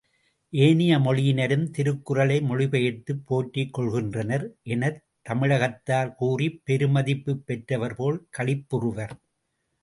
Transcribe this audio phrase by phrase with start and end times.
[0.53, 9.15] ஏனைய மொழியினரும் திருக்குறளை மொழிபெயர்த்துப் போற்றிக் கொள்கின்றனர் எனத் தமிழகத்தார் கூறிப் பெருமதிப்புப் பெற்றவர்போல் களிப்புறுவர்.